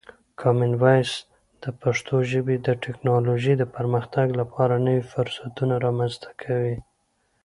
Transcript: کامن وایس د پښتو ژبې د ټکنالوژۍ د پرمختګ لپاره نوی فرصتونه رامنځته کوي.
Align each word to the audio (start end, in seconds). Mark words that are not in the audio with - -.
کامن 0.41 0.71
وایس 0.83 1.11
د 1.63 1.65
پښتو 1.81 2.15
ژبې 2.31 2.55
د 2.67 2.67
ټکنالوژۍ 2.83 3.53
د 3.57 3.63
پرمختګ 3.75 4.27
لپاره 4.39 4.83
نوی 4.87 5.01
فرصتونه 5.11 5.75
رامنځته 5.85 6.29
کوي. 6.41 6.77